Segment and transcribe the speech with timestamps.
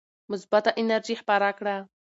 [0.31, 1.77] مثبته انرژي خپره کړئ.